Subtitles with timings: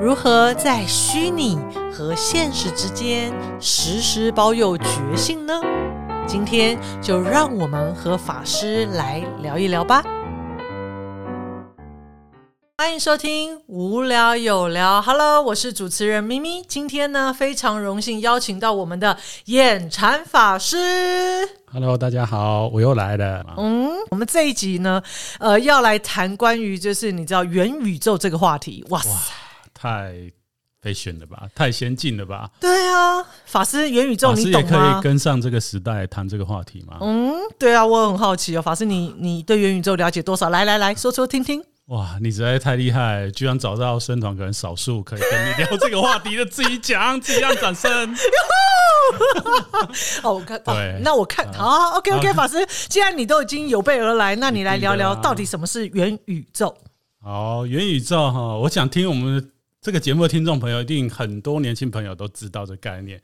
[0.00, 1.56] 如何在虚拟
[1.92, 4.86] 和现实之间时时保有觉
[5.16, 5.60] 性呢？
[6.26, 10.02] 今天就让我们和法师来聊一聊吧。
[12.76, 16.62] 欢迎收听《无聊有聊》，Hello，我是主持人咪咪。
[16.64, 21.48] 今天呢，非常荣幸邀请到我们的眼禅法师。
[21.72, 23.44] Hello，大家好，我又来了。
[23.56, 25.00] 嗯，我们这一集呢，
[25.38, 28.84] 呃，要来谈关于就是你知道元宇宙这个话题。
[28.90, 29.10] 哇塞，
[29.84, 30.14] 太
[30.82, 32.50] fashion 了吧，太先进了吧？
[32.58, 35.02] 对啊，法师元宇宙你法师也可吗以？
[35.02, 36.96] 跟上这个时代谈这个话题吗？
[37.02, 40.48] 嗯，对啊，我很好奇哦，法师你你对元宇宙了解多少？
[40.48, 41.62] 来来来说说听听。
[41.88, 47.90] 哇，你实在太厉害，居然找到生团可能少数可以跟你聊这个话题的，自己讲，自己让掌声。
[50.24, 56.74] 哦，我看，哦对那我看好，OK OK，法师，既然你都已经有备而来，那你来聊聊一定的啊到底什么是元宇宙？
[57.20, 59.50] 好，元宇宙哈，我想听我们
[59.84, 63.20] 这个节目的听众朋友，一定很多年轻朋友都知道这概念，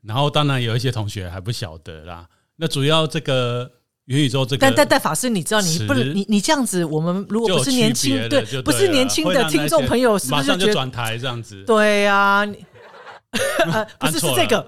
[0.00, 2.24] 然后当然有一些同学还不晓得啦。
[2.54, 3.68] 那主要这个
[4.04, 11.64] 元宇宙这个，但但但法师，你知道你不能你你这样子，我们如果不是年轻对不是年轻的听众朋友，是不马是就转台这样子？
[11.64, 12.46] 对呀？
[13.98, 14.64] 不是是这个，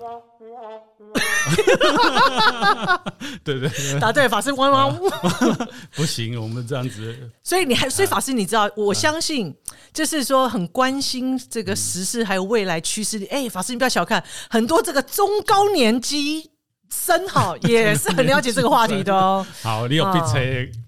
[3.45, 4.99] 对对对，答对，法师汪汪。
[5.95, 9.55] 不行，我们这样子所以你还，所以法师，你知道，我相信，
[9.93, 13.27] 就是说很关心这个时事还有未来趋势。
[13.31, 16.51] 哎、法师，你不要小看，很多这个中高年级
[16.91, 19.47] 生哈 也是很了解这个话题的哦。
[19.63, 20.39] 好，你有哦 B 车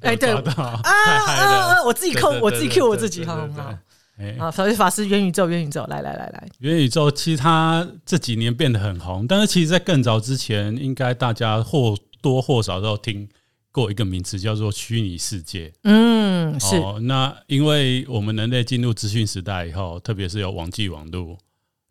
[0.03, 1.75] 哎对啊啊太嗨啊啊！
[1.75, 3.75] 了，我自己扣，我自己对 Q 我自己，好好。
[4.19, 13.29] 哎啊，法师，法师，元宇宙，元宇宙，来来来来，元宇宙其实它这几年变得很红，但是其实，在更早之前，应该大家或多或少都有听
[13.71, 15.73] 过一个名词，叫做虚拟世界。
[15.85, 21.39] 嗯，是，哦，那因为我们人类进入资讯时代以后，特别是有网际网络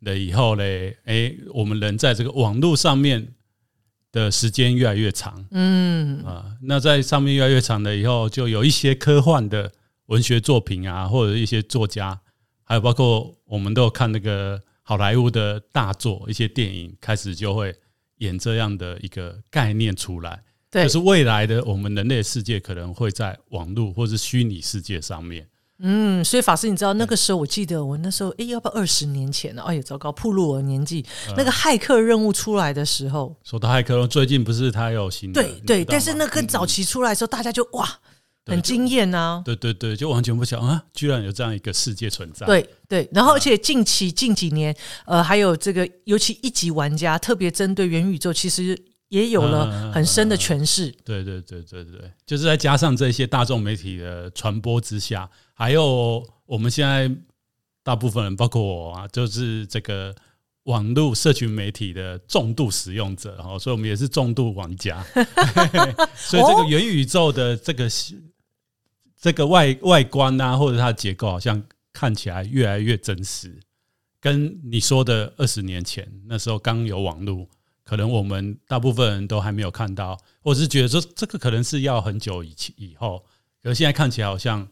[0.00, 3.28] 了以后嘞，哎，我们人在这个网络上面
[4.12, 6.44] 的时间越来越长嗯啊。
[6.62, 9.72] 那在上面越来越长了以后，就有一些科幻的
[10.08, 12.20] 文学作品啊，或者一些作家，
[12.64, 17.74] 还有包括我们都有看那个好莱坞的大作，一些电影开始就会
[18.18, 20.42] 演这样的一个概念出来。
[20.70, 25.48] 对就是未来的我们人类世界可能会在网络或是虚拟世界上面。
[25.80, 29.62] 嗯，所以法师，你知道那个时候，我记得我那时候，哎，要不要二十年前呢？
[29.62, 31.06] 哎呀，糟糕，暴露我的年纪。
[31.28, 38.07] 嗯那个骇客任务出来的时候，说到骇客，最近不是他有新的，对对，但是那跟早期出来的时候，大家就哇，对
[38.48, 39.42] 很惊艳呐。
[39.44, 42.46] 对对对，就完全不想啊，居然有这样一个世界存在。
[42.46, 44.74] 对对，然后而且近期近几年，
[45.06, 48.76] 呃，还有这个，尤其一级玩家特别针对元宇宙，其实
[49.08, 50.90] 也有了很深的诠释。
[51.04, 57.10] 对对对对对，就是再加上这些大众媒体的传播之下，还有我们现在
[57.82, 60.14] 大部分人，包括我啊，就是这个
[60.64, 65.02] 网络社群媒体的重度使用者，哈，所以我们也是重度玩家。
[66.14, 67.88] 所以这个元宇宙的这个
[69.20, 71.62] 这个外外观啊，或者它的结构，好像
[71.92, 73.58] 看起来越来越真实。
[74.20, 77.48] 跟你说的二十年前那时候刚有网络，
[77.84, 83.24] 可能我们大部分人都还没有看到，或者是觉得说这个可能是要很久以前以后，
[83.62, 84.66] 可是现在看起来好像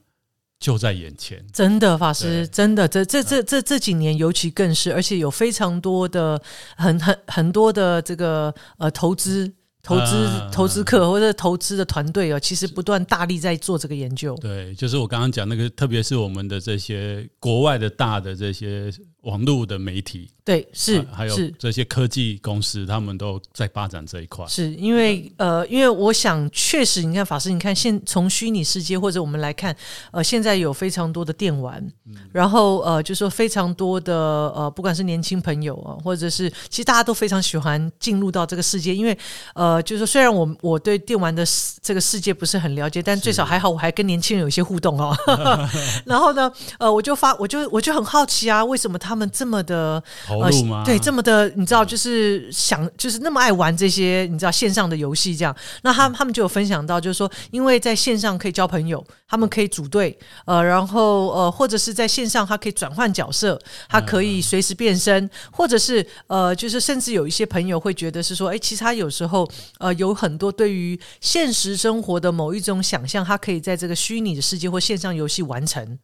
[0.59, 1.45] 就在眼前。
[1.53, 6.41] 真的，法师，真的，这这这这这几年尤其更是，而且有非常多的
[6.77, 9.53] 很很很多的这个呃投资。
[9.87, 14.35] 投资啊投资客或者投资的团队哦，其实不断大力在做这个研究。
[14.41, 18.93] 对，就是我刚刚讲那个，特别是我们的这些国外的大的这些
[19.23, 24.47] 网络的媒体，对，是啊还有是这些科技公司，他们都在发展这一块。
[24.47, 29.75] 是因为呃，因为我想确实，你看法师，你看现从虚拟世界或者我们来看，
[30.13, 31.85] 呃，现在有非常多的电玩，
[32.31, 34.15] 然后呃，就说非常多的
[34.55, 39.19] 呃，不管是年轻朋友啊，或者是其实大家都非常喜欢进入到这个世界，因为
[39.57, 45.13] 呃，就是说虽然我我对电玩的世这个世界不是很了解，但最少还好我还跟年轻人有一些互动哦。
[46.07, 50.01] 然后呢，呃，我就发我就我就很好奇啊，为什么他们这么的
[50.43, 50.83] 投入吗？
[50.85, 55.55] 对，这么的，你知道，就是想，就是那么爱玩这些，你知道线上的游戏这样。
[55.83, 69.49] 那他们他们就有分享到，就是说，因为在线上可以交朋友，他们可以组队，呃，然后呃，或者是在线上他可以转换角色，他可以随时变身，或者是呃，就是甚至有一些朋友会觉得是说，哎，其实他有时候
[69.79, 75.99] 呃有很多对于现实生活的某一种想象，他可以在这个虚拟的世界或线上游戏完成。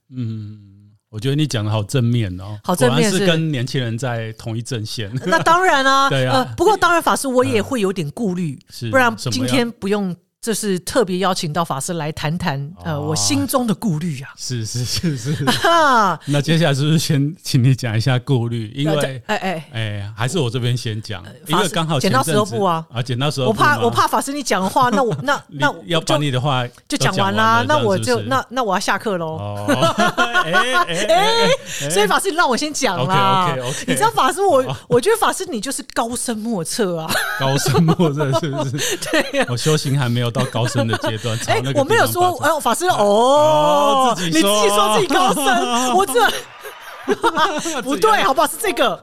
[1.13, 5.13] 我觉得你讲的好正面哦，好正面是是跟年轻人在同一阵线。
[5.27, 6.39] 那当然啊， 对啊。
[6.39, 14.31] 呃，不过当然法师我也会有点顾虑，是不然今天不用这是特别邀请到法师来谈谈，呃，我心中的顾虑啊。
[14.37, 15.37] 是是是是。
[16.27, 18.69] 那接下来是不是先请你讲一下顾虑？
[18.75, 23.51] 因为哎哎哎，还是我这边先讲，因为刚好剪刀石头布啊啊，剪刀石头布。
[23.51, 27.65] 我怕我怕法师你讲的话，那我 那那要把你的话就讲完啦。
[27.69, 29.65] 那我就那那我要下课喽。
[30.43, 30.53] 哎
[30.89, 31.49] 哎，
[31.89, 33.53] 所以法师你让我先讲啦。
[33.53, 37.09] OK OK，你知道法师我我觉得法师你就是高深莫测啊，
[37.39, 38.97] 高深莫测是不是？
[39.09, 40.32] 对呀，我修行还没有。
[40.33, 45.45] 到高深的阶段， 哎，我没有说，哎，法师哦，你自己说自己高深，
[45.95, 46.29] 我这
[47.83, 48.47] 不对，好不好？
[48.47, 48.97] 是这个。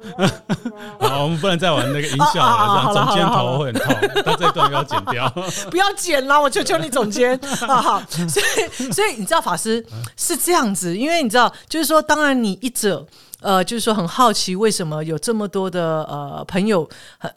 [1.01, 3.95] 好，我们不能再玩那个音效了，总监头会很痛。
[4.25, 5.29] 那这段要剪掉，
[5.69, 7.37] 不要剪了，我求求你，总监。
[7.67, 9.85] 好，所以，所以你知道，法师
[10.15, 13.05] 是这样子，因为你知道，就是说，当然你一者。
[13.41, 16.87] 呃，就是说很好奇，为什么有这么多的呃朋友，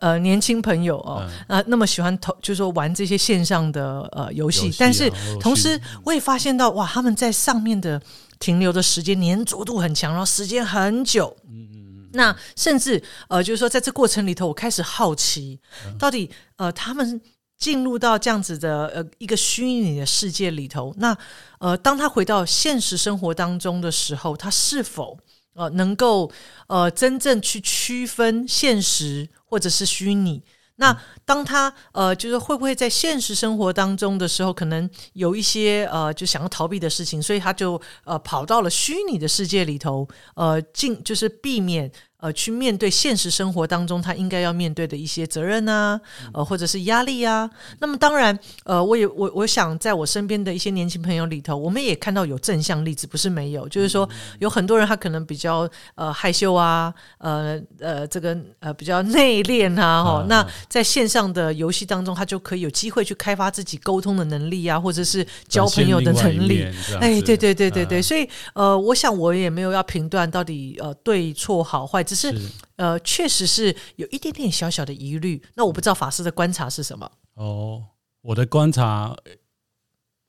[0.01, 5.09] 呃年轻朋友哦，啊那么喜欢投，就是说玩这些线上的呃游戏，但是
[5.41, 8.03] 同时我也发现到哇，他们在上面的
[8.41, 15.61] 停留的时间粘着度很强，然后时间很久，嗯嗯嗯，那甚至呃就是说在这过程里头，我开始好奇，
[16.01, 17.21] 到底呃他们
[17.57, 21.17] 进入到这样子的呃一个虚拟的世界里头，那
[21.61, 25.17] 呃当他回到现实生活当中的时候，他是否？
[25.55, 26.31] 呃，能够
[26.67, 30.43] 呃真正去区分现实或者是虚拟。
[30.77, 41.93] 那当他呃，就是会不会在现实生活当中的时候，可能有一些呃，就想要逃避的事情，所以他就呃跑到了虚拟的世界里头，呃，进就是避免。
[42.23, 46.01] 呃，去面对现实生活当中他应该要面对的一些责任啊，
[46.33, 47.51] 呃，或者是压力啊。
[47.81, 54.09] 那么当然，呃，我也我我想在我身边的一些年轻朋友里头，我们也看到有正向例子，不是没有，就是说
[54.39, 60.27] 有很多人他可能比较呃害羞啊，呃呃这个呃比较内敛啊，哈。
[60.29, 66.65] 那在线上的游戏当中，他就可以有机会去开发自己沟通的能力啊，或者是交朋友的能力。
[67.01, 72.05] 哎，对对对对对，所以呃，我想我也没有要评断到底呃对错好坏。
[72.15, 75.43] 只是，呃，确实是有一点点小小的疑虑。
[75.55, 77.11] 那我不知道法师的观察是什么？
[77.35, 77.83] 哦，
[78.21, 79.17] 我的观察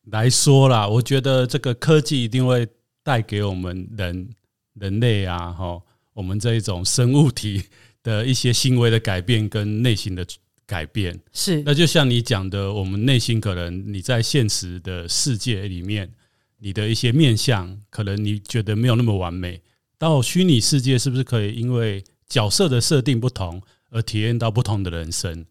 [0.05, 2.67] 来说啦，我觉得这个科技一定会
[3.03, 4.29] 带给我们人
[4.75, 5.81] 人类啊，哈，
[6.13, 7.63] 我们这一种生物体
[8.01, 10.25] 的一些行为的改变跟内心的
[10.65, 11.19] 改变。
[11.33, 16.11] 是，那就像你讲的，我们内心可能你在现实的世界里面，
[16.59, 19.61] 你的一些面相，可能你觉得没有那么完美。
[20.03, 25.45] 到虚拟世界是不是可以因为角色的设定不同而体验到不同的人生？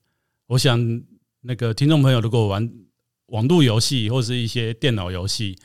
[0.46, 1.02] 我想
[1.40, 2.70] 那个听众朋友如果玩
[3.28, 5.56] 网络游戏或是一些电脑游戏，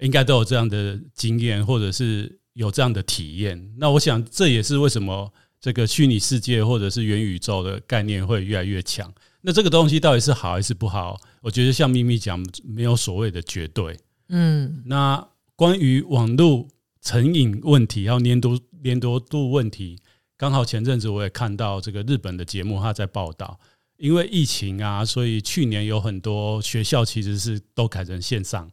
[0.00, 3.72] 应该都有这样的经验，或者是有这样的体验。
[3.78, 9.10] 那我想这也是为什么这个虚拟世界或者是元宇宙的概念会越来越强。
[9.40, 11.18] 那这个东西到底是好还是不好？
[11.40, 13.96] 我觉得像咪咪讲，没有所谓的绝对。
[14.28, 15.26] 嗯，那
[15.56, 16.68] 关于网络。
[17.08, 19.98] 成瘾问题，还有粘多粘多度问题，
[20.36, 23.58] 刚好前阵子我也看到这个日本的节目，他在报道，
[23.96, 28.70] 因为疫情啊，所以去年有很多学校其实是都改成线上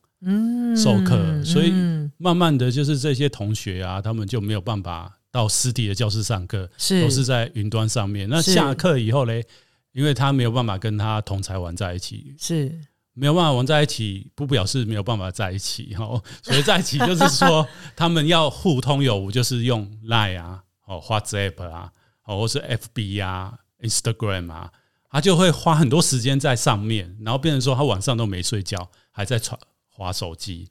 [0.75, 1.71] 授课，所以
[2.17, 8.27] 慢慢的就是这些同学啊，他们就没有办法到实体的教室上课，是都是在云端上面。
[8.27, 9.45] 那下课以后嘞，
[9.93, 12.81] 因为他没有办法跟他同才玩在一起，是。
[13.15, 16.21] 没有办法玩在一起，不表示没有办法在一起哈。
[16.43, 21.91] 所以在一起就是说，他们要互通有无，就是用 Line 啊、哦 WhatsApp 啊、
[22.25, 24.71] 哦或是 FB 啊、Instagram 啊，
[25.09, 29.57] 他就会花很多时间在上面，然后变成说他晚上都没睡觉，还在传
[29.89, 30.67] 划手机。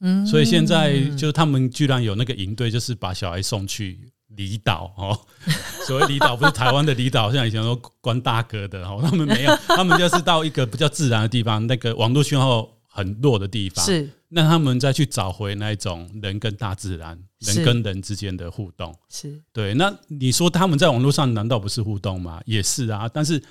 [0.00, 4.12] 嗯，所以现在就是他们居然有那个营队，就是把小孩送去。
[4.36, 5.18] 离岛哦，
[5.86, 19.74] 所谓离岛不是台湾的离岛，像以前说关大哥的哦，他们没有， 他们就是到一个比较自然的地方，那个网络讯号很弱的地方，是那他们再去找回那一种人跟大自然、人跟人之间的互动，是对。
[19.74, 22.40] 那你说他们在网络上难道不是互动吗？
[22.44, 23.42] 也是啊，但是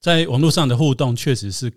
[0.00, 1.72] 在网络上的互动，确实是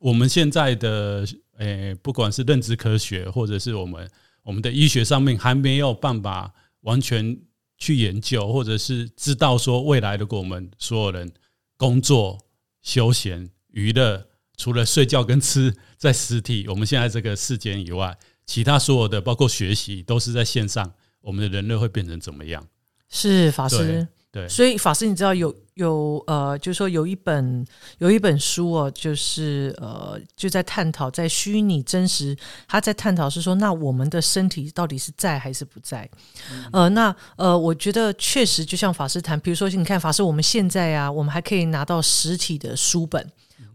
[0.00, 1.26] 我们现在的
[1.58, 4.10] 诶，不管是认知科学或者是我们
[4.42, 7.38] 我们的医学上面还没有办法完全。
[7.80, 11.32] 去研究，或者是知道说未来，如果我们所有人
[11.76, 12.38] 工作、
[12.82, 22.68] 休闲、娱乐，除了睡觉跟吃在实体，我们现在这个世间以外，其他所有的包括学习都是在线上，我们的人类会变成怎么样？
[23.08, 24.06] 是法师。
[24.32, 27.66] 对，所以法师，你知道有有呃，就是说有一本
[27.98, 32.36] 有一本书哦，就是呃，就在探讨在虚拟真实，
[32.68, 36.08] 他在探讨是说，那我们的身体到底是在还是不在？
[36.72, 43.28] 呃，那呃，我觉得确实就像法师谈，比如说你看法师，我们现在啊，我们还可以拿到实体的书本。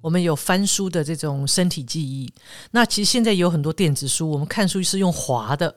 [0.06, 2.32] 我们有翻书的这种身体记忆。
[2.70, 5.74] 那其实现在有很多电子书，我们看书是用滑的。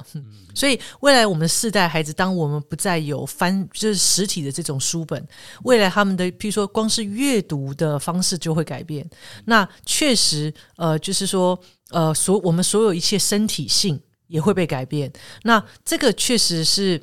[0.55, 5.27] 所以未来我们世代孩子，当我们不再有翻就是实体的这种书本，
[5.63, 9.09] 未来他们的譬如说光是阅读的方式就会改变。
[9.47, 11.59] 那确实，呃，就是说，
[11.89, 15.11] 呃，所我们所有一切身体性也会被改变。
[15.45, 17.01] 那这个确实是。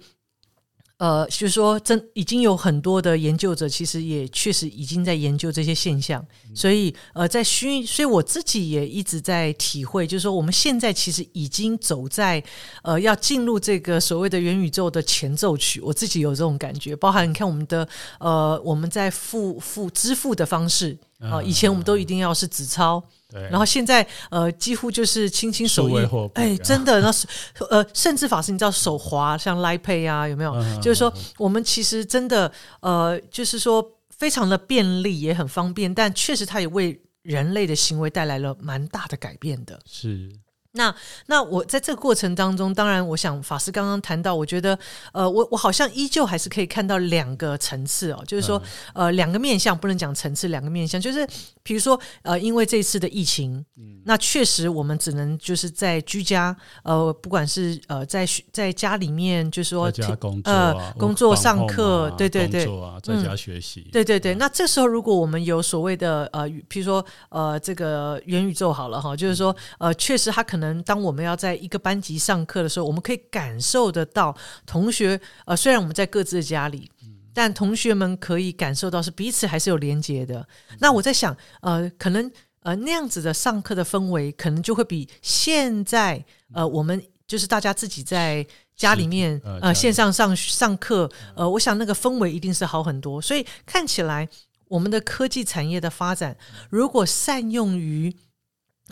[0.98, 6.26] 呃，就是说，真已经有很多的研究者，其实也确实已经在研究这些现象。
[6.54, 12.42] 所以，呃，在虚，所以我自己也一直在体会，就是说，我们现在其实已经走在
[12.82, 15.82] 呃，要进入这个所谓的元宇宙的前奏曲。
[15.82, 17.86] 我自己有这种感觉，包含你看我们的
[18.20, 23.04] 呃，我们在付付支付的方式啊，以前我们都一定要是纸钞。
[23.32, 27.28] 然后现在呃，几乎就是轻轻手一，哎，真的，那是
[27.70, 30.54] 呃，甚至法师，你知道手滑像 Line Pay 啊，有没有？
[30.82, 32.52] 就是说，我们其实真的
[32.82, 39.80] 呃，就是说非常的便利，也很方便，但确实它也为人类的行为带来了蛮大的改变的。
[39.86, 40.32] 是。
[40.76, 40.94] 那
[41.28, 44.78] 那我在这个过程当中，当然，我想法师刚刚谈到，我觉得，
[45.14, 48.62] 呃，我我好像依旧还是可以看到两个层次哦，就是说，
[48.94, 51.26] 呃，两个面向不能讲层次，两个面向，就是
[51.64, 59.90] 比如说，呃，因为这次的疫情，嗯那确实我们只能就是在居家，呃，不管是呃在在家里面，就是说
[60.20, 64.36] 工作呃工作上课，对对对，啊在家学习，对对对。
[64.36, 70.65] 那这时候如果我们有所谓的呃，比如说呃这个元宇宙好了哈，就是说呃，确实它可能。
[70.84, 75.20] 当我们要在一个班级上课的时候，我们可以感受得到同学。
[75.46, 76.90] 呃，虽然我们在各自的家里，
[77.34, 80.48] 但同学们可以感受到是彼此还是有连接的。
[80.80, 82.32] 那我在想，呃，可能
[82.62, 88.46] 呃那样子的上课的氛围，可能就会比现在呃我们就是大家自己在
[88.76, 93.22] 家里面呃线上上上课，呃，我想那个氛围一定是好很多。
[93.22, 94.28] 所以看起来，
[94.68, 96.38] 我们的科技产业的发展，
[96.70, 98.16] 如果善用于。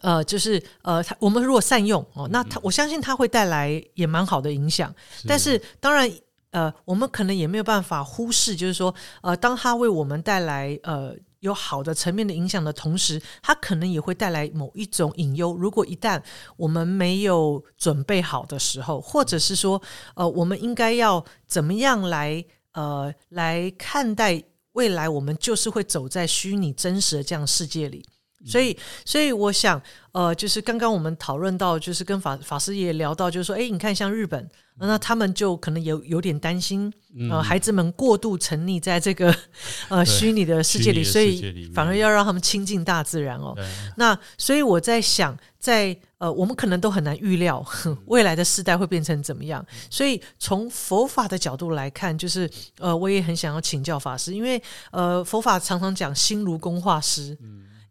[0.04, 4.94] 呃，就是呃，他我们如果善用哦，那他我相信他会带来也蛮好的影响。
[5.26, 6.12] 但是当然，
[6.52, 15.56] 呃，我们可能也没有办法忽视，就是说，呃，当他为我们带来呃有好的层面的影响的同时，他可能也会带来某一种隐忧。
[15.56, 16.22] 如果一旦
[16.58, 19.82] 我们没有准备好的时候，或者是说，
[20.16, 22.44] 呃，我们应该要怎么样来
[22.74, 24.44] 呃来看待
[24.74, 25.08] 未来？
[25.08, 28.06] 我们就是会走在虚拟真实的这样世界里。
[28.46, 29.82] 所以，所以我想，
[30.12, 36.92] 呃，就是刚刚我们讨论到，就是跟法法师也聊到，就是说，哎，你看，像日本，那他们就可能有有点担心，
[37.32, 39.34] 呃，孩子们过度沉溺在这个
[39.90, 43.56] 呃虚拟的世界里，所以反而要让他们亲近大自然哦。
[43.96, 47.66] 那所以我在想，在呃，我们可能都很难预料
[48.08, 49.66] 未来的世代会变成怎么样。
[49.90, 57.38] 所以从佛法的角度来看，就是呃，我也很想要请教法师，因为呃，佛法常常讲心如工画师。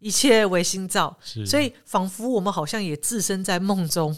[0.03, 4.13] 一切唯心造，所以仿佛我们好像也置身在梦中，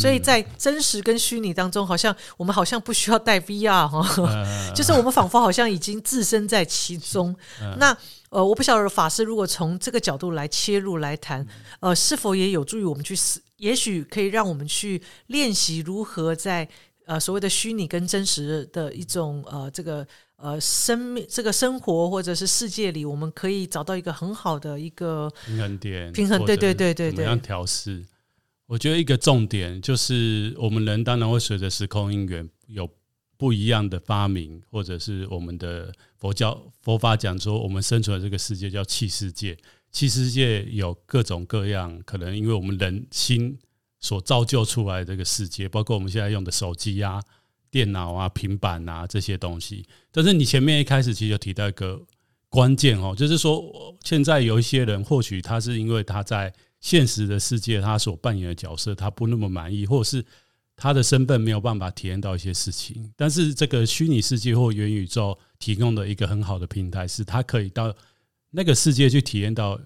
[0.00, 7.36] 所以在真实跟虚拟当中，好像我们好像不需要带 VR 哈，就是我们仿佛好像已经置身在其中。
[7.78, 7.94] 那
[8.30, 11.46] 呃，我不晓得法师如果从这个角度来切入来谈，
[11.80, 16.68] 呃，是否也有助于我们去思，也许可以让我们去练习如何在
[17.06, 20.06] 呃所谓的虚拟跟真实的一种呃这个。
[20.38, 26.12] 呃，生命这个生活或者是世界里，我们可以找到一个很好的一个平衡点。
[26.12, 27.12] 平衡，对对对对对。
[27.12, 28.04] 怎么样调试？
[28.66, 32.86] 我觉得一个重点就是，我们人当然会随着时空因缘有
[33.38, 39.56] 不一样的发明，或者是我们的佛教佛法讲说，我们生存的这个世界叫气世界。
[39.90, 43.58] 气世界有各种各样，可能因为我们人心
[44.06, 47.20] 所造就出来这个世界，包括我们现在用的手机呀。
[47.68, 52.00] 电脑啊、平板啊这些东西，但是你前面一开始其实就提到一个
[52.48, 53.60] 关键哦，就是说
[54.02, 60.24] 现在有一些人，或许他是因为他在现实的世界他所扮演的角色他不那么满意，或者是
[60.74, 63.12] 他的身份没有办法体验到一些事情。
[63.14, 67.94] 但是这个虚拟世界或元宇宙提供的一个很好的平台，是他可以到
[68.52, 69.78] 那个世界去体验到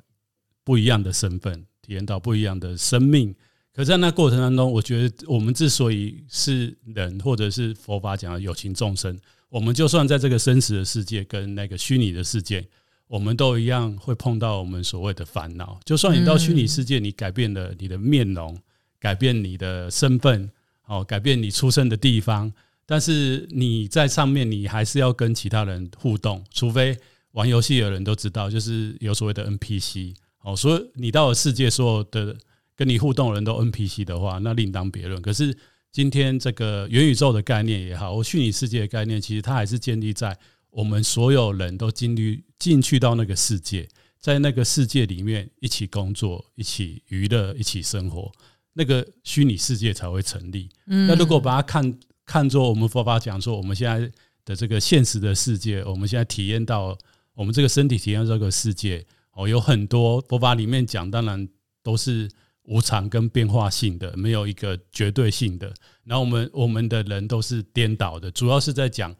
[0.63, 3.35] 不一样的身份，体验到不一样的生命。
[3.81, 9.19] 可在那过程当中，我觉得我们之所以是人，或者是佛法讲的有情众生，
[9.49, 12.63] 我们就算在这个生死的世界跟那个虚拟的世界，
[13.07, 15.81] 我们都一样会碰到我们所谓的烦恼。
[15.83, 18.55] 就算你到虚拟世界，你改变了你的面容，
[18.99, 20.51] 改变你的身份，
[20.85, 22.53] 哦，改变你出生的地方，
[22.85, 26.95] 但是你在上面，你还是要跟其他人互动，除非
[27.33, 30.15] 玩游戏的人都知道，就是有所谓的 NPC。
[30.43, 32.37] 哦，所以你到了世界所有的。
[32.81, 35.21] 跟你互动的人都 NPC 的话，那另当别论。
[35.21, 35.55] 可是
[35.93, 40.35] 今天这个元宇宙的概念也好，或虚拟世界的概念，其实它还是建立在
[40.71, 43.87] 我们所有人都进入进去到那个世界，
[44.19, 48.33] 在那个世界里面一起工作、一起娱乐、一起生活，
[48.73, 50.71] 那个虚拟世界才会成立。
[50.87, 54.11] 嗯那如果把它看看作我们佛法讲说，我们现在
[54.47, 56.97] 的这个现实的世界，我们现在体验到
[57.35, 61.47] 我们这个身体体验到这个世界，哦，有很多佛法里面讲，当然
[61.83, 62.27] 都是
[62.71, 65.75] 无常跟变化性的，没有一个绝对性的。
[66.05, 69.15] 然后我们我们的人都是颠倒的，主要是在讲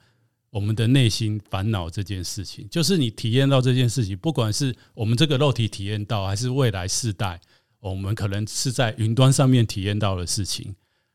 [0.51, 7.41] 我们的内心烦恼这件事情，就是你体验到这件事情，不管是我们这个肉体体验到，还是未来世代，
[7.81, 10.73] 我们可能是在云端上面体验到的事情。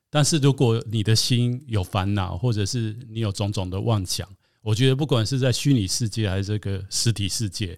[0.09, 4.27] 但是如果你的心有烦恼，或者是你有种种的妄想，
[4.61, 7.77] 我觉得不管是在虚拟世界还是这个实体世界，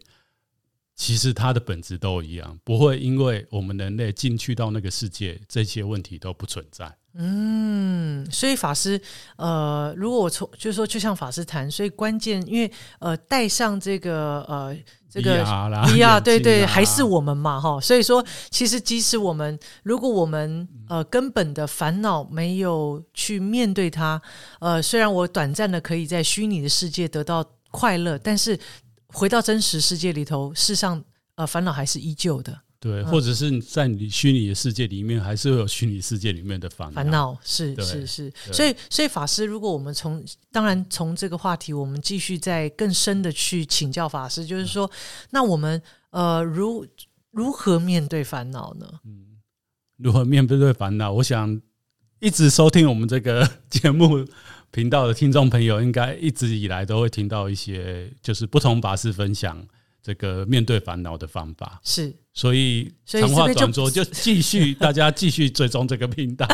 [0.98, 6.92] 其实它的本质都一样，不会因为我们人类进去到那个世界，这些问题都不存在。
[7.20, 9.00] 嗯，所以法师，
[9.38, 14.76] 呃，如果我从就是说，就像法师谈，所以关键，因为呃，带上这个呃
[15.10, 17.80] 这个 VR 啦 VR，对对，还是我们嘛，哈。
[17.80, 24.20] 所以说，其实即使我们如果我们呃根本的烦恼没有去面对它，
[24.60, 28.60] 呃，虽然我短暂的可以在虚拟的世界得到快乐，但是
[29.08, 31.04] 回到真实世界里头，事实上
[31.36, 32.62] 呃烦恼还是依旧的。
[32.80, 36.94] 对，或者是在你虚拟的世界里面，还是会有虚拟世界里面的烦恼。
[36.94, 44.90] 烦恼是是是，所以所以法师，如果我们从当然从这个话题，我们继续再更深的去请教法师，就是说，
[45.32, 46.86] 那我们呃如
[47.32, 48.88] 如何面对烦恼呢？
[49.98, 51.12] 如何面对烦恼？
[51.14, 51.60] 我想
[52.20, 54.24] 一直收听我们这个节目
[54.78, 59.66] 频道的听众朋友，应该一直以来都会听到一些就是不同法师分享
[60.04, 61.82] 这个面对烦恼的方法。
[61.84, 66.46] 是所以所以长话短说，就继续 大家继续追踪这个频道。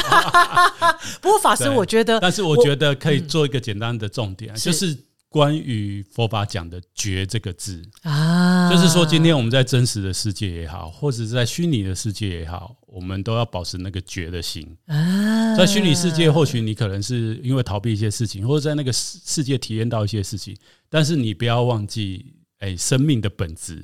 [1.22, 4.98] 不过法师，我觉得但是我觉得可以做一个简单的重点，是就是
[5.34, 7.82] 关于佛法讲的“觉”这个字。
[8.04, 14.78] 啊，就是说，今天我们在真实的世界也好，或者是在虚拟的世界也好，我们都要保持那个觉的心。
[14.86, 20.56] 啊，在虚拟世界，或许你可能是因为逃避一些事情，或者在那个世世界体验到一些事情，
[20.88, 23.84] 但是你不要忘记，哎，生命的本质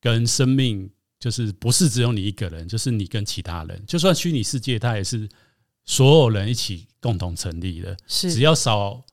[0.00, 3.82] 跟生命就是不是只有你一个人，就是你跟其他人。
[3.84, 5.28] 就算虚拟世界，它也是
[5.84, 7.96] 所有人一起共同成立的。
[8.06, 9.04] 是只要少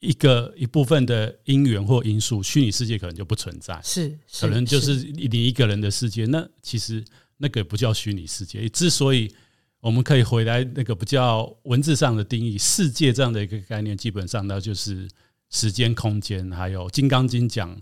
[0.00, 3.80] 一个一部分的因缘或因素，虚拟世界可能就不存在。
[3.82, 7.04] 是可能就是你一个人的世界，那其实
[7.38, 8.68] 那个不叫虚拟世界。
[8.68, 9.34] 之所以
[9.80, 15.08] 我们可以回来那个不叫文字上的定义，世界这样的一个概念，基本上那就是
[15.50, 17.80] 时间、空间，还有《金刚经》讲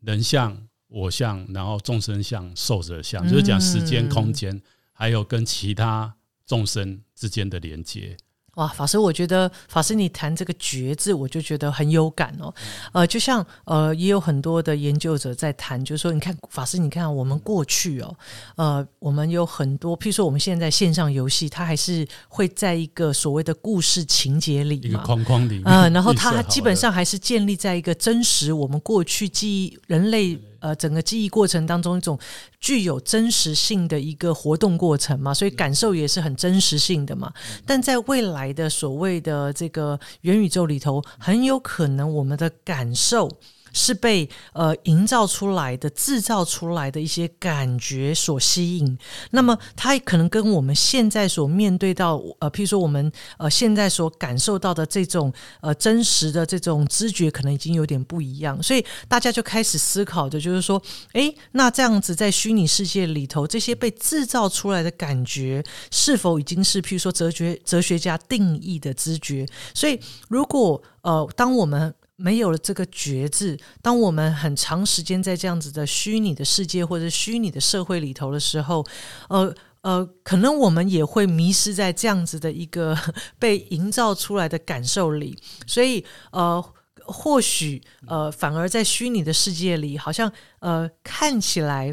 [0.00, 4.60] 人相、我相，然后众生相、寿者相，就是讲时间、空间，
[4.92, 8.16] 还有跟其他众生之间的连接。
[8.56, 12.52] 哇，法师，我觉得法师你谈这个“觉”字，我就觉得很有感哦。
[12.92, 18.14] 呃，就像呃，也有很多的研究者在谈，就是说，你看法师，你看我们过去哦，
[18.56, 24.98] 呃，我们有很多，譬如说我们现在线上游戏，它还是会在一个所谓的故事情节里一个。
[24.98, 32.18] 框框里面，呃，然后它基本上还是建立在一个真实我们过去记忆人类呃整个记忆过程当中一种
[32.58, 37.30] 具有真实性的一个活动过程嘛，所以感受也是很真实性的嘛。
[37.66, 43.28] 但在未来的所谓的这个元宇宙里头，很有可能我们的感受。
[43.72, 48.98] 是被呃营造出来的、制造出来的一些感觉所吸引，
[49.30, 60.80] 那么它可能跟我们现在所面对到呃，譬如说我们呃现在所感受到的这种呃真实的这种知觉，可能已经有点不一样，所以大家就开始思考的，就是说，
[61.12, 69.46] 诶，那这样子在虚拟世界里头，这些被制造出来的感觉，是否已经是譬如说哲学哲学家定义的知觉？
[69.74, 78.86] 所以，如果呃，当我们没有了这个觉知，当我们很长时间在这样子的虚拟的世界或者虚拟的社会里头的时候，
[79.28, 82.96] 呃呃，可能我们也会迷失在这样子的一个
[83.38, 86.64] 被营造出来的感受里，所以呃。
[87.04, 91.92] 或许呃，反而在虚拟的世界里，好像呃看起来，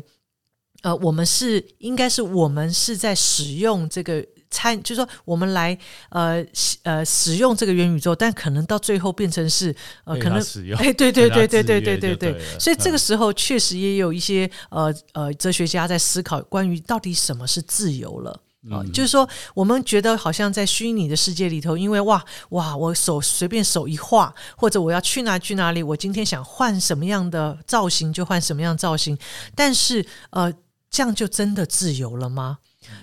[0.83, 5.77] 呃，我们是应该是我们是在使用这个参，就是说我们来
[6.09, 6.43] 呃
[6.83, 18.39] 呃使用这个元宇宙，但可能到最后变成是呃可能使用哎，对对对对对对对对对所以这个嗯时候确实也有一些呃呃哲学家在思考关于到底什么是自由了。
[18.71, 29.17] 啊、嗯就是说，我们觉得好像在虚拟的世界里头，因为哇哇，我手随便手一画，或者我要去哪去哪里，我今天想换什么样的造型就换什么样造型。
[29.55, 30.53] 但是呃，
[30.91, 32.57] 这样就真的自由了吗？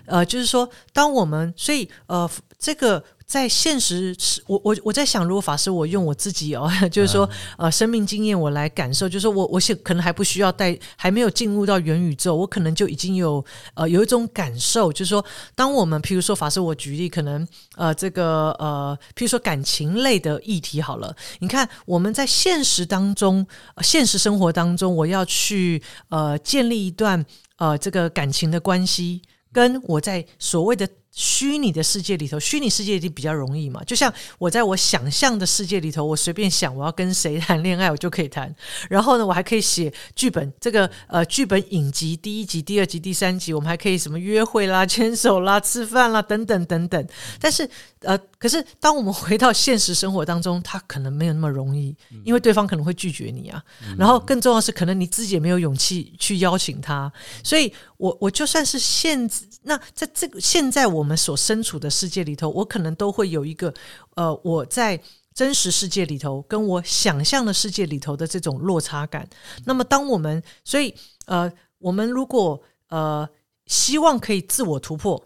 [0.07, 4.17] 呃，就是说，当我们所以呃，这个在现实，
[4.47, 15.25] 我我我在想，如果法师我用我自己哦， 就是说呃生命经验我来感受，就是说我我现可能还不需要带，还没有进入到元宇宙，我可能就已经有呃有一种感受，就是说
[15.57, 23.45] 当我们譬如说法师我举例，可能呃这个呃譬如说感情类的议题好了，你看我们在现实当中，
[23.83, 29.21] 现实生活当中，我要去呃建立一段呃这个感情的关系，
[29.57, 30.87] 跟我在所谓的。
[31.19, 33.83] 虚拟的世界里头，虚拟世界里比较容易嘛。
[33.85, 38.55] 就像我在我想象的世界里头，我随便想我要跟谁谈恋爱，我就可以谈。
[38.91, 47.09] 然后呢，我还可以写剧本，这个呃剧本影集第一集、第二集、第三集，我们还可以什么约会啦、牵手啦、吃饭啦等等等等。
[47.41, 47.67] 但是
[48.01, 51.95] 呃，可是当我们回到现实生活当中，他可能没有那么容易，
[52.25, 53.63] 因为对方可能会拒绝你啊。
[53.99, 57.13] 然后更重要是，可能你自己也没有勇气去邀请他。
[57.45, 59.31] 所以我我就算是现
[59.63, 60.87] 那在这个现在。
[60.87, 63.75] 我们所身处的世界里头，我可能都会有一个
[64.15, 64.99] 呃，我在
[65.35, 69.29] 真实世界里头跟我想象的世界里头的这种落差感。
[69.65, 70.95] 那么，当我们所以
[71.27, 73.29] 呃，我们如果呃
[73.67, 75.23] 希望可以自我突破。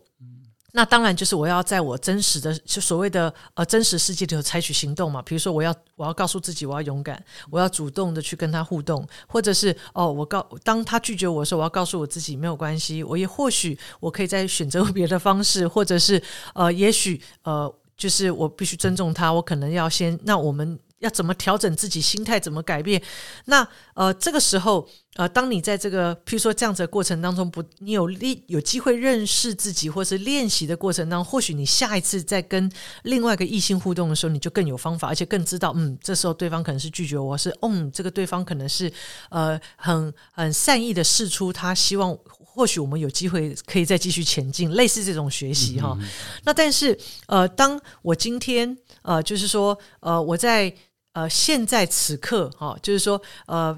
[0.72, 16.22] 那当然就是我要在我真实的就所谓的呃真实世界里头采取行动嘛，比如说我要我要告诉自己我要勇敢，我要主动的去跟他互动，或者是哦我告当他拒绝我的时候，我要告诉我自己没有关系，我也或许我可以再选择别的方式，或者是
[16.54, 20.78] 呃也许呃就是我必须尊重他，我可能要先那我们。
[21.00, 22.38] 要怎么调整自己心态？
[22.38, 23.02] 怎么改变？
[23.46, 32.70] 那呃，这个时候呃，当你在这个譬如说这样子的过程当中，不，你有力有机会认识自己，或是练习的过程当中，或许你下一次在跟
[33.03, 38.90] 另外一个异性互动的时候，你就更有方法，而且更知道，嗯，这时候对方可能是拒绝我，是，嗯，这个对方可能是
[39.31, 45.99] 呃很很善意的示出他希望，或许我们有机会可以再继续前进，类似这种学习哈。
[46.44, 46.96] 那但是
[47.27, 50.73] 呃，当我今天呃，就是说呃，我在
[51.14, 53.77] 呃，现在此刻哈，就是说，呃，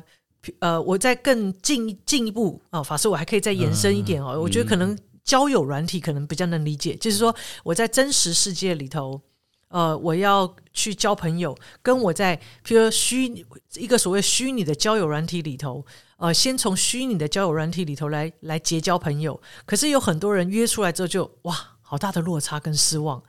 [0.58, 4.40] 呃，我再更进进一步啊，法师，我还可以再延伸一点哦。
[4.40, 9.20] 我觉得可能交友软体可能比较能理解，就是说我在真实世界里头，
[9.68, 15.84] 呃，我要去交朋友，跟我在譬如虚一个所谓虚拟的交友软体里头，
[16.16, 23.22] 呃，先从虚拟的交友软体里头来来结交朋友，可是有很多人约出来之后就哇，好大的落差跟失望。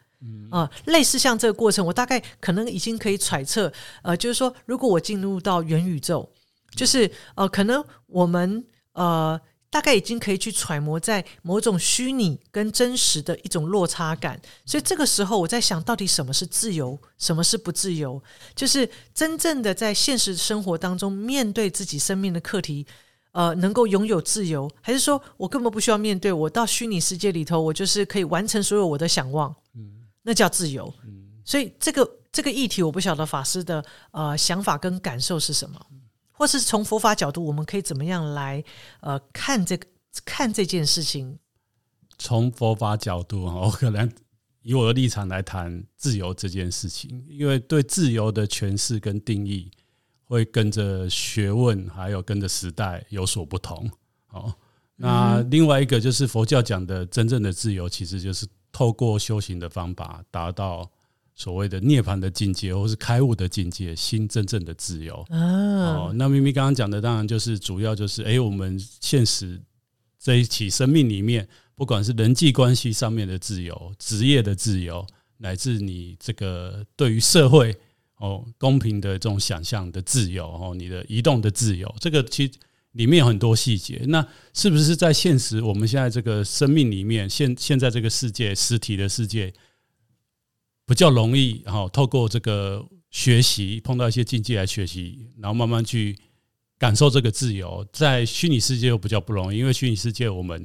[0.49, 3.69] 啊，类似像这个过程，我大概可能已经可以揣测，
[4.03, 6.29] 呃，就是说，如果我进入到元宇宙，
[6.75, 14.39] 就是呃，可能我们呃，大概已经可以去揣摩在某种虚拟跟真实的一种落差感。
[14.65, 18.21] 所以这个时候，我在想到底什么是自由，什么是不自由？
[18.55, 22.85] 就是真正的在现实生活当中面对自己生命的课题，
[23.31, 26.31] 呃，能够拥有自由，还是说我根本不需要面对？
[26.31, 29.53] 我到虚拟世界里头，我就是可以完成所有我的想望。
[29.75, 30.01] 嗯。
[30.25, 30.93] 那叫自由，
[31.43, 35.85] 所以这个这个议题，我不晓得法师的呃想法跟感受是什么，
[36.33, 38.61] 或是从佛法角度，我们可以怎么样来
[38.99, 39.87] 呃看这个
[40.25, 41.39] 看这件事情？
[42.17, 44.11] 从佛法角度啊，我可能
[44.61, 49.71] 以我的立场来谈自由这件事情，因为对自由的诠释跟定义
[50.25, 53.89] 会跟着学问还有跟着时代有所不同。
[54.31, 54.53] 哦，
[54.97, 58.45] 那另外一个就是佛教讲的真正的自由，其实就是。
[58.75, 60.91] 透过修行的方法，达到
[61.35, 65.15] 所谓的涅槃的境界，或是开悟的境界，心真正的自由。
[65.29, 69.61] 哦，那咪咪刚刚讲的，当然就是主要就是，哎，我们现实
[70.19, 75.05] 这一起生命里面，不管是人际关系上面的自由、职业的自由，
[75.37, 77.75] 乃至你这个对于社会
[78.17, 82.53] 哦公平的这种想象的自由，哦，你的移动的自由，这个其实。
[82.93, 89.51] 里面有很多细节，那是不是在现实我们现在这个生命里面，现现在这个世界实体的世界
[90.85, 91.63] 比较容易？
[91.65, 96.17] 哈，透过这个学习，碰到一些境界来学习，然后慢慢去
[96.77, 97.85] 感受这个自由。
[97.91, 100.63] 在虚拟世界又比较不容易，因为虚拟世界我们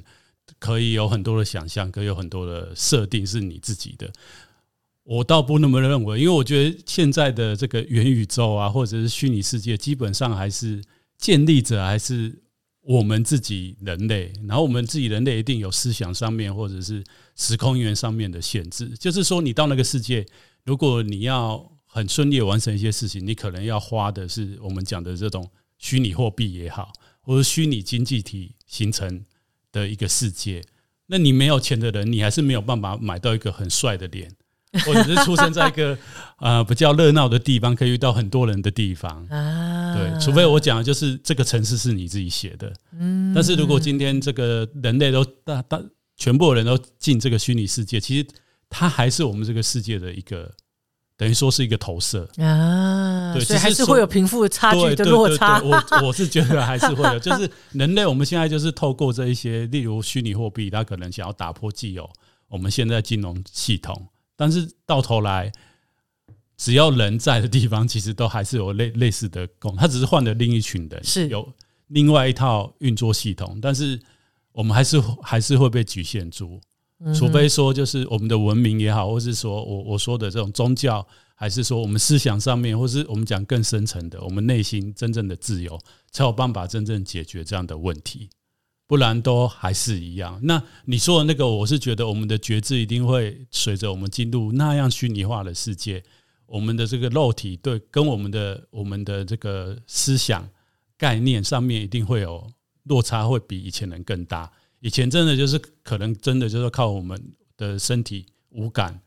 [0.58, 4.10] 可以有很多的想象，可以有很多的设定是你自己的。
[5.04, 10.82] 我倒不那么认为，因为我觉得现在的这个元宇宙啊，或者是虚拟世界，基本上还是。
[11.20, 12.32] 建立者还是
[12.88, 17.04] 我们自己人类，然后我们自己人类一定有思想上面或者是
[17.36, 18.88] 时空源上面的限制。
[18.98, 20.24] 就是说，你到那个世界，
[20.64, 29.26] 如果你要很顺利完成一些事情，你可能要花的是我们讲的这种虚拟货币也好，或者虚拟经济体形成
[29.70, 30.64] 的一个世界。
[31.08, 34.34] 那你没有钱的人，你还是没有办法买到一个很帅的脸。
[34.84, 35.96] 或者是出生在一个
[36.40, 39.94] 呃比较热闹的地方，可以遇到很多人的地方啊。
[39.94, 42.72] 对，除非我讲的就是这个城市是你自己写的。
[42.92, 45.80] 嗯，但是如果今天这个人类都大大
[46.16, 48.26] 全部人都进这个虚拟世界，其实
[48.68, 50.52] 它还是我们这个世界的一个，
[51.16, 52.28] 等于说是一个投射。
[52.36, 55.58] 啊，对所以还是会有贫富差距的对落差。
[55.60, 62.08] 对我我是觉得还是会有， 就是人类我们现在就是透过这一些，例如虚拟货币，它可能想要打破既有
[62.48, 65.50] 我们现在金融系统，但是到头来，
[66.56, 71.26] 只要人在的地方，其实都还是有类类似的功，它只是换了另一群人，是。
[71.26, 71.52] 有
[71.88, 73.98] 另外一套运作系统，但是
[74.52, 76.60] 我们还是还是会被局限住。
[77.00, 85.78] 嗯除非说就是我们的文明也好，或是说我我说的这种宗教，还是说我们思想上面，或是我们讲更深层的，我们内心真正的自由，
[86.10, 88.28] 才有办法真正解决这样的问题，
[88.88, 90.40] 不然都还是一样。
[90.42, 96.02] 那你说的那个，我是觉得我们的觉知一定会随着我们进入那样虚拟化的世界，
[96.46, 100.48] 我们的这个肉体对跟我们的我们的这个思想
[100.96, 102.50] 概念上面一定会有
[102.84, 104.50] 落差，会比以前人更大。
[104.80, 107.20] 以前真的就是可能真的就是靠我们
[107.58, 108.98] 的身体五感，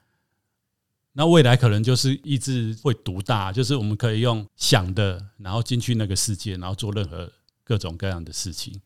[1.14, 7.32] 那未来可能就是意志会独大，就是我们可以用想的，然后进去那个世界，然后做任何
[7.64, 8.80] 各种各样的事情。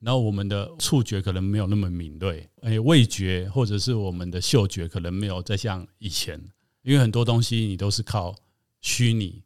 [0.00, 6.40] 然后我们的触觉可能没有那么敏锐，哎，味觉或者是我们的嗅觉可能没有再像以前，
[6.82, 8.34] 因为很多东西你都是靠
[8.80, 9.42] 虚拟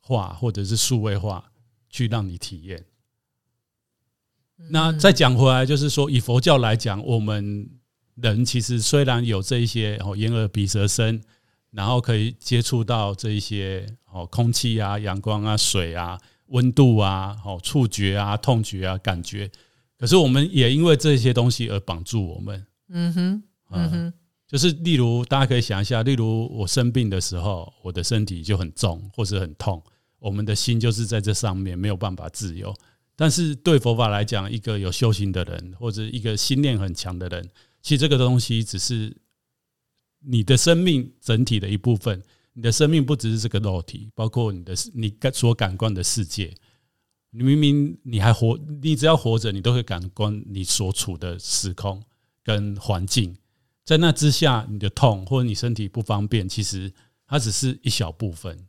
[0.00, 1.50] 化或者是数位化
[1.90, 2.84] 去让你体验。
[4.70, 7.68] 那再讲回来，就是说，以佛教来讲，我们
[8.14, 11.20] 人其实虽然有这一些哦眼耳鼻舌身，
[11.72, 19.50] 然后可以接触到这一些哦空气啊、阳光啊、水啊、温度啊、哦触觉啊、痛觉啊、感觉，
[19.98, 22.66] 可是我们也因为这些东西而绑住我们。
[22.88, 24.12] 嗯哼，嗯哼，
[24.46, 29.82] 就是例如，大家可以想一下，例如我生病的时候，我的身体就很重或者很痛，
[30.18, 32.74] 我们的心就是在这上面没有办法自由。
[33.16, 37.48] 但是对佛法来讲，一个有修行的人或者一个心念很强的人，
[37.82, 39.16] 其实这个东西只是
[40.20, 42.22] 你的生命整体的一部分。
[42.52, 46.54] 你的生命不只是这个肉体，包括你的你感所感官的世界。
[47.36, 52.02] 你明明你还活，你只要活着，你都会感官你所处的时空
[52.42, 53.36] 跟环境。
[53.84, 56.90] 在那之下，你的痛或者你身体不方便，其实
[57.26, 58.66] 它只是一小部分。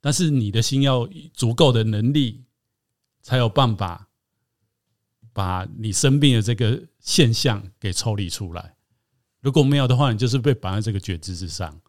[0.00, 2.44] 但是你的心要足够的能力，
[3.22, 4.08] 才有办法
[5.32, 8.76] 把你生病的这个现象给抽离出来。
[9.40, 11.80] 如果没有的话，你就是被绑在这个觉知之上。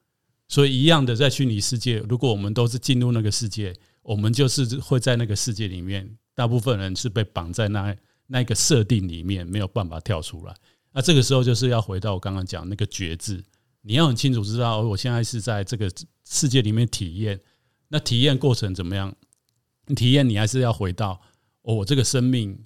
[0.48, 3.76] 所以一样的，在虚拟世界，如果我们都是进入那个世界，
[4.08, 7.94] 我们就是会在那个世界里面，大部分人是被绑在那
[8.28, 10.56] 那个设定里面，没有办法跳出来。
[10.94, 13.44] 那这个时候就是要回到我刚刚讲那个觉知，
[13.82, 15.92] 你要很清楚知道，我现在是在这个
[16.24, 17.38] 世界里面体验。
[17.90, 19.14] 那体验过程怎么样？
[19.94, 21.22] 体验你还是要回到
[21.64, 22.58] 哦，我这个生命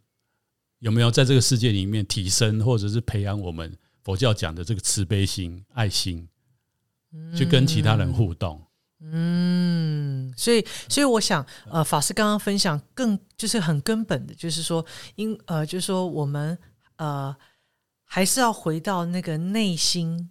[0.78, 6.30] 有没有在这个世界里面提升，或者是培养我们佛教讲的这个慈悲心、爱心，
[7.36, 8.64] 去跟其他人互动。
[9.04, 14.86] 嗯，所以，所以我想，呃，法师刚刚分享更就是很根本的，就是说，
[15.16, 16.56] 因呃，就是说，我们
[16.98, 17.36] 呃，
[18.06, 20.30] 还是要回到那个内心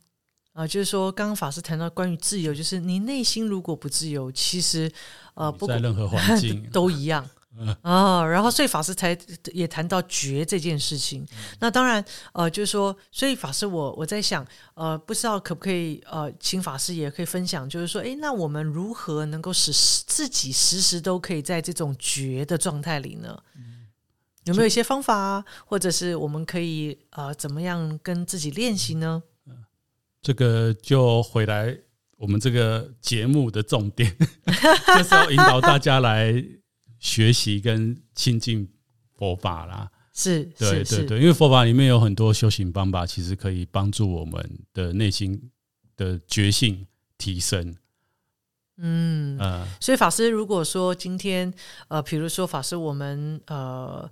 [0.52, 4.90] 啊、呃，就是说，刚刚法师谈到关于自由，就是你内心如果不自由，其实
[5.34, 7.28] 呃，不在任何环境 都一样。
[7.82, 9.16] 啊、然后所以法师才
[9.52, 11.26] 也谈到觉这件事情。
[11.58, 19.72] 那当然，呃，就是说，所以法师我我在想，呃，不知道可不可以，呃，请法师也可以分享，就是说，哎，那我们如何能够使
[20.06, 23.36] 自己时时都可以在这种觉的状态里呢？
[24.44, 29.22] 有没有一些方法啊，或者是我们可以呃怎么样跟自己练习呢？
[30.22, 31.76] 这个就回来
[32.16, 34.16] 我们这个节目的重点，
[34.96, 36.32] 就是要引导大家来
[37.00, 38.68] 学习跟亲近
[39.16, 39.90] 佛法啦。
[40.12, 45.50] 是，对是对对，因为佛法里面有很多修行方法，其实可以帮助我们的内心
[45.96, 46.86] 的觉性
[47.18, 47.74] 提升。
[48.76, 51.52] 嗯，呃，所以法师如果说今天
[51.88, 54.08] 呃，比如说法师我们呃。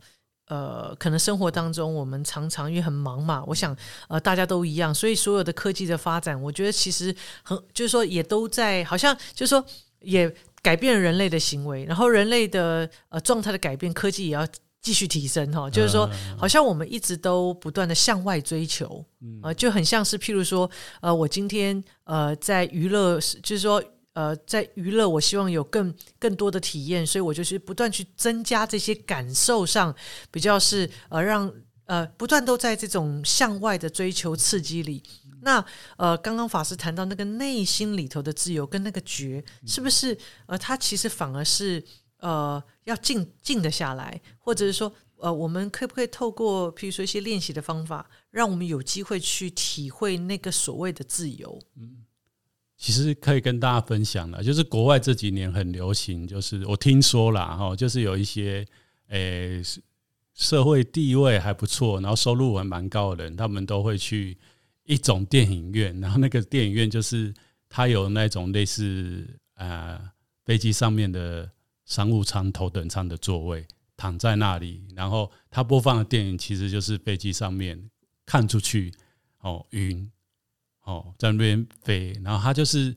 [0.50, 3.76] 呃，可能生活当中我们常常因为很忙嘛，我想
[4.08, 9.62] 呃大家都一样，所以所有的科技的发展，我觉得其实很就是说也都在好像就是说
[10.00, 10.34] 也
[10.68, 14.46] 改变人类的行为，然后人类的呃状态的改变，科技也要
[14.82, 19.02] 继续提升哈、就是说好像我们一直都不断的向外追求，
[19.42, 23.82] 呃就很像是譬如说呃我今天呃在娱乐就是说。
[24.14, 29.94] 呃，在娱乐，我希望有更更多的体验，所以我就是不断去增加这些感受上，
[30.32, 31.48] 比较是呃让
[31.86, 35.00] 呃不断都在这种向外的追求刺激里。
[35.48, 35.64] 那
[35.96, 41.82] 呃，刚刚法师谈到那个内心里头的自由跟那个觉，是不是呃，它其实反而是
[42.18, 51.58] 呃要静静得下来，或者是说呃，我们可不可以透过譬如说一些练习的方法，让我们有机会去体会那个所谓的自由？
[51.76, 52.04] 嗯
[52.76, 58.64] 其实可以跟大家分享的，就是国外这几年很流行，就是我听说了哈，就是有一些
[59.08, 59.60] 诶
[60.32, 64.38] 社会地位还不错，然后收入还蛮高的人，他们都会去
[64.88, 67.32] 一种电影院，然后那个电影院就是
[67.68, 70.00] 它有那种类似呃
[70.46, 71.50] 飞机上面的
[71.84, 73.66] 商务舱、头等舱的座位，
[73.98, 77.90] 躺在那里，然后它播放的电影其实就是飞机上面
[78.24, 78.92] 看出去
[79.40, 80.10] 哦云。
[80.84, 82.96] 哦，在那边飞，然后他就是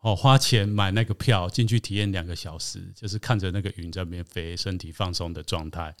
[0.00, 5.92] 哦花钱买那个票进去体验两个小时，就是看着那个云在那边飞，身体放松的状态。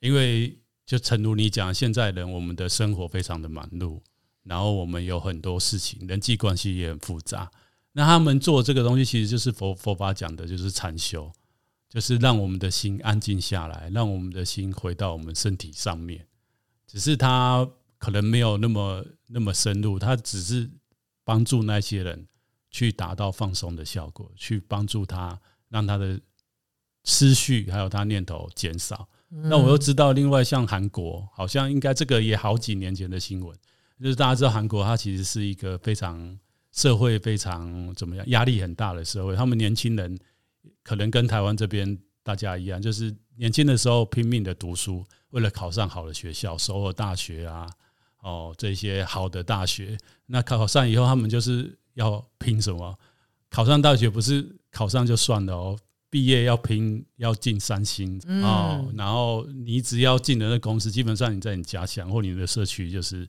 [0.00, 4.02] 因为就诚如你讲，现在人我们的生活非常的忙碌，
[4.44, 7.50] 然后我们有很多事情，人际关系也很复杂。
[7.92, 11.32] 那他们做这个东西，其实就是佛佛法讲的，就是禅修，
[11.88, 16.26] 就是让我们的心安静下来，让我们的心回到我们身体上面。
[16.86, 17.68] 只是他。
[18.00, 20.70] 可能没有那么那么深入，他只是
[21.22, 22.26] 帮助那些人
[22.70, 26.18] 去达到放松的效果，去帮助他让他的
[27.04, 29.06] 思绪还有他念头减少。
[29.28, 33.54] 那我又知道，另外像韩国，好像应该这个也好几年前的新闻，
[34.00, 36.38] 就是大家知道韩国，它其实是一个非常
[36.72, 40.18] 社会非常怎么样压力很大的社会，他们年轻人
[40.82, 47.68] 可能跟台湾这边大家一样，就是年轻的时候拼命的读书，为了考上好的学校，首尔大学啊。
[48.22, 52.94] 哦，这些好的大学，那考上以后，他们就是要拼什么？
[53.48, 55.78] 考上大学不是考上就算了哦，
[56.10, 58.92] 毕业要拼，要进三星哦。
[58.94, 63.26] 然后你只要进了那公司，基本上你在你家乡或你的社区，就是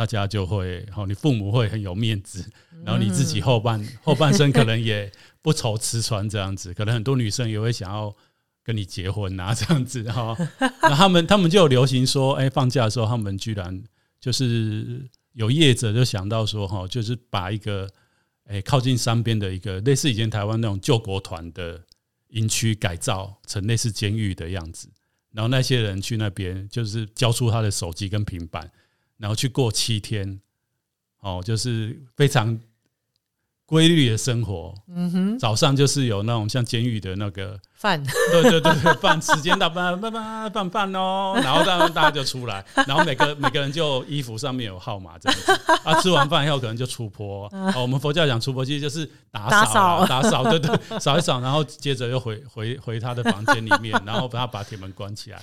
[0.00, 2.50] 大家就会，好，你父母会很有面子，
[2.86, 8.16] 然后你自己后半 后半生可能也不愁吃穿这样子，可能很多女生也会想要。
[8.62, 10.36] 跟你结婚啊，这样子哈，
[10.82, 13.82] 那他们他们就有流行说，哎，放假的时候，他们居然
[14.20, 17.88] 就是有业者就想到说，哈，就是把一个
[18.44, 21.82] 哎靠近山边的一个类似以前台湾那种救国团的
[22.28, 24.88] 营区改造成类似监狱的样子，
[25.32, 28.70] 然后那些人去那边就是交出他的手机跟平板，
[29.20, 30.40] 然后去过七天，
[31.20, 32.58] 哦，就是非常。
[33.66, 45.52] 规律的生活，嗯哼，早上就是有那种像监狱的那个饭，对对对对，饭时间到，饭饭饭饭饭哦，然后大大家就出来，然后每个每个人就衣服上面有号码这样子，
[45.84, 55.40] 啊，吃完饭以后可能就出坡，哦，我们佛教讲出坡，其实就是打扫打扫，对对，扫一扫，然后接着又回回回他的房间里面，然后把他把铁门关起来，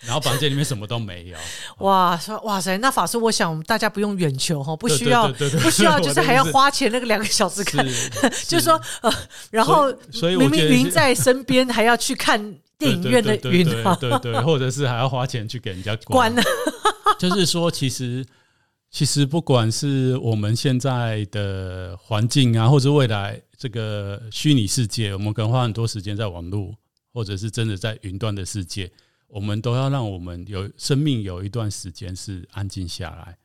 [0.00, 1.38] 然后房间里面什么都没有，
[1.78, 5.28] 哇，说哇塞，那法师，我想大家不用远求哈，不需要
[5.62, 7.64] 不需要，就是还要花钱那个两个小时。
[7.68, 7.76] 是，
[8.46, 9.12] 就是说，呃，
[9.50, 12.36] 然后所以明明云在身边， 还要去看
[12.76, 13.64] 电影院的云，
[14.00, 16.34] 对对，或者是还要花钱去给人家 关。
[17.20, 18.26] 就是说，其实
[18.90, 26.74] 其实不管是我们现在的环境啊，或者未来这个虚拟世界，我们可能花很多时间在网络，
[27.12, 28.90] 或者是真的在云端的世界，
[29.28, 33.38] 我们都要让我们有生命有一段时间是安静下来。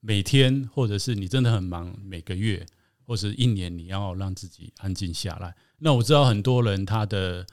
[0.00, 2.64] 每天，或者是你真的很忙，每个月。
[3.06, 5.52] 或者一年，你要让自己安静下来。
[5.78, 7.44] 那我知道很多人他的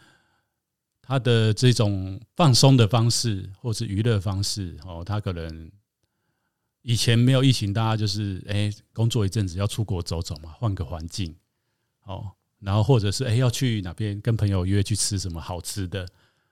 [1.08, 5.72] 他的这种放松的方式，或是娱乐方式，哦，他可能
[6.82, 11.34] 以前没有疫情，大家就是哎工作一阵子要出国走走嘛，换个环境，
[12.04, 16.06] 哦，然后或者是哎要去哪边跟朋友约去吃什么好吃的。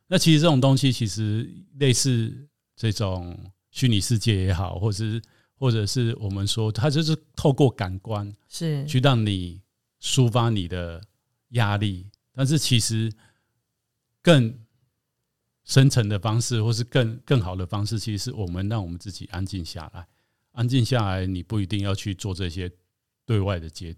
[0.08, 3.38] 那其实这种东西，其实类似这种
[3.72, 5.22] 虚拟世界也好，或者是。
[5.58, 9.62] 或者是我们说，它就是透过感官是去让你
[10.02, 11.02] 抒发你的
[11.52, 13.10] 压力，但是其实
[14.26, 14.66] 更
[15.66, 20.08] 深层的方式，或是更更好的方式，其实是我们让我们自己安静下来。
[20.54, 22.72] 安静下来，你不一定要去做这些
[23.24, 23.96] 对外的接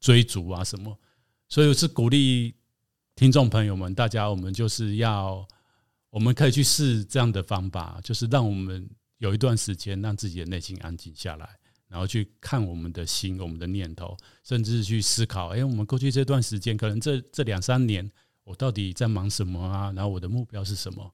[0.00, 0.98] 追逐啊什么。
[1.48, 2.56] 所以我是鼓励
[3.14, 5.46] 听众朋友们，大家我们就是要，
[6.10, 8.90] 我们可以去试这样的方法，就是让我们。
[9.20, 11.46] 有一段时间，让自己的内心安静下来，
[11.88, 18.10] 然后去看我们的心、我们的念头，甚至去思考：哎，我们过去这段时间，可能这这两三年，
[18.50, 19.92] 我到底在忙什么啊？
[19.94, 21.12] 然后我的目标是什么？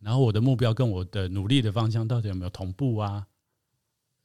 [0.00, 3.26] 然后我的目标跟我的努力的方向到底有没有同步啊？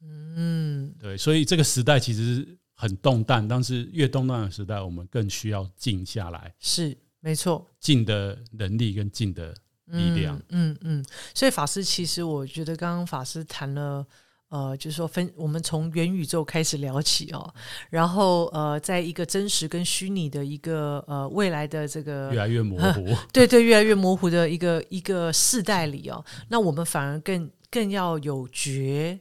[0.02, 6.54] 嗯，对，所以这个时代其实很动荡，但是越动荡的时代，我们更需要静下来。
[6.58, 9.54] 是，没错，静的能力跟静的。
[9.88, 11.04] 力量，嗯嗯，
[11.36, 14.08] 所以法师其实我觉得刚刚法师谈了，
[14.52, 17.54] 呃，就是说分我们从元宇宙开始聊起哦，
[17.90, 29.18] 然后呃，在一个真实跟虚拟的一个呃未来的这个越来越模糊， 对对，越来越模糊的一个一个世代里哦，那我们反而更更要有觉，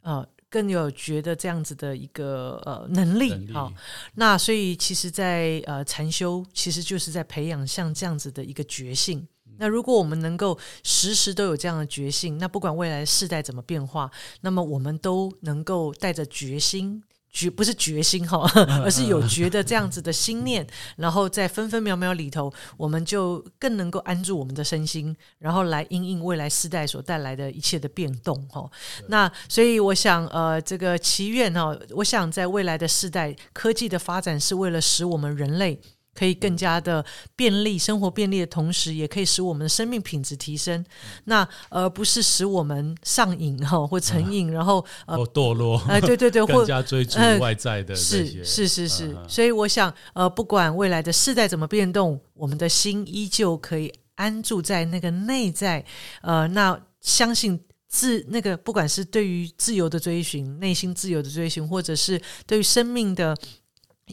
[0.00, 3.70] 呃，更有觉的这样子的一个呃能力能力哈、
[4.14, 9.28] 那所以其实在，呃禅修，其实就是在培养像这样子的一个觉性。
[9.60, 17.04] 那如果我们能够时时都有这样的决心，那不管未来世代怎么变化，那么我们都能够带着决心。
[17.32, 18.44] 决不是决心哈，
[18.82, 28.68] 而是有觉得这样子的心念，然后在分分秒秒里头，我们就更能够安住我们的身心，然后来因应未来世代所带来的一切的变动哈。
[29.06, 35.80] 那所以我想，呃，这个祈愿哈，我想在未来的世代，科技的发展是为了使我们人类。
[36.14, 37.04] 可以更加的
[37.36, 40.84] 便利，生活便利的同时，也可以使我们的生命品质提升。
[41.24, 55.84] 那而不是使我们上瘾哈或成瘾，然后呃或堕落，呃对对对， 或更加追逐呃外在的这是，是是是所以我想，呃，不管未来的世代怎么变动，我们的心依旧可以安住在那个内在，
[56.22, 57.60] 呃，那相信。
[57.92, 63.36] 自那个，不管是对于自由的追寻、内心自由的追寻，或者是对于生命的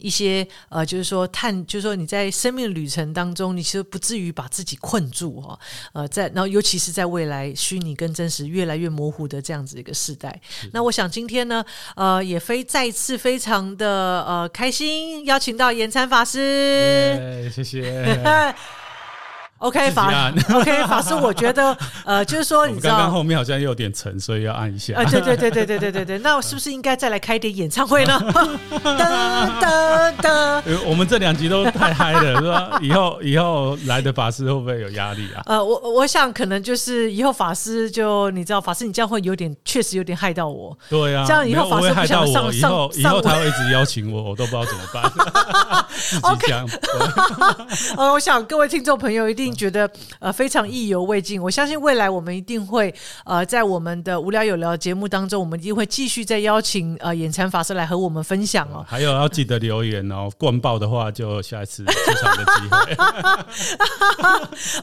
[0.02, 5.58] 一些呃，就是说探，就是说你在生命旅程当中，你其实不至于把自己困住哈、
[5.92, 10.40] 呃，在然后尤其是在未来虚拟跟真实越来越模糊的这样子一个时代，
[10.72, 11.64] 那我想今天呢，
[11.96, 16.38] 呃，也非再一次非常的呃开心，邀请到延参法师。
[16.38, 18.54] 耶谢谢。
[19.58, 22.90] OK 法 OK 法师，我觉得 呃，就是说你知道。
[22.90, 25.04] 刚刚后面好像有点沉，所以要按一下呃，。
[25.06, 28.18] 对对对对对对对对，那是不是应该再来开一点演唱会呢？
[28.70, 32.78] 噔噔噔，呃我们这两集都太嗨了，是吧？
[32.80, 35.42] 以后以后来的法师会不会有压力啊？
[35.46, 40.76] 呃，我我想可能就是以后法师就你知道，法师你这样会有点，确实有点害到我。
[40.88, 45.10] 对啊，这样以后法师不想上以后上以后他会一直邀请我，我都不知道怎么办。
[45.98, 46.66] 自己讲，
[47.96, 51.42] 呃，我想各位听众朋友一定觉得呃非常意犹未尽。
[51.42, 52.94] 我相信未来我们一定会
[53.24, 58.84] 呃在我们的无聊有聊节目当中，我们一定会继续再邀请呃演禅法师来和我们分享哦。
[58.88, 61.92] 还有要记得留言哦， 灌爆的话就下一次出
[62.22, 62.96] 场的机会。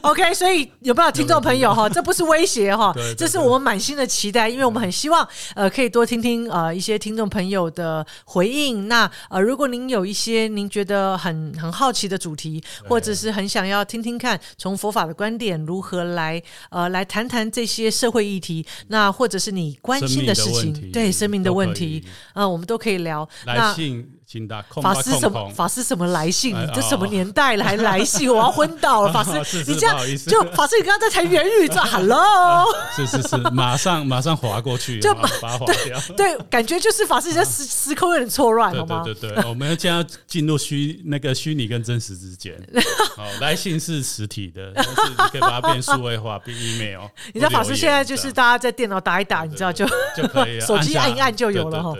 [0.02, 1.88] OK，所以有没有听众朋友哈？
[1.88, 8.88] 这不是威胁哈 这是我们满心的期待，因为我们很希望呃可以多听听呃一些听众朋友的回应。
[8.88, 22.02] 那呃如果您有一些您觉得很很好奇的主题，或者是很想要听听看从佛法的观点如何来呃来谈谈这些社会议题，那或者是你关心的事情，对生命的问题
[22.32, 23.28] 啊，呃我们都可以聊。
[23.44, 25.10] 来那信请打空法师。
[25.18, 26.54] 什么法师什么来信？
[26.56, 28.28] 哎你这什么哦年代了还来信？
[28.28, 29.12] 我要昏倒了！
[29.14, 29.96] 法师，你这样
[30.26, 32.66] 就法师，你刚刚在谈元宇宙， Hello，
[32.96, 36.00] 是是是，马上马上划过去，就把它划掉。
[36.16, 39.14] 对，感觉就是法师你在时时空有点错乱，好吗对？
[39.14, 42.54] 对对，我们现在要进入虚那个虚拟跟真实之间。
[43.16, 47.02] 好，来信是实体的，但是你可以把它变数位化，变 email。
[47.32, 51.94] 你知道法师现在就是大家在电脑打一打，你知道就就可以了手机按一按就有了哈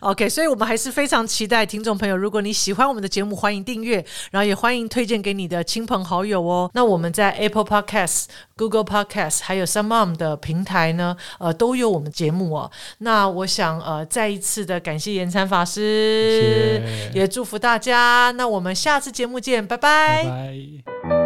[0.00, 6.70] OK，所以我们还是非常期待听众朋友，如果你喜欢我们的节目，欢迎订阅，然后也欢迎推荐给你的亲朋好友哦。
[6.74, 8.26] 那我们在 Apple Podcast、
[8.58, 12.70] Google Podcast 还有 Some Mom 的平台呢，呃，都有我们节目哦。
[12.98, 18.30] 那我想呃，再一次的感谢延参法师，谢谢也祝福大家。
[18.36, 21.21] 那我们下次节目见，拜拜拜。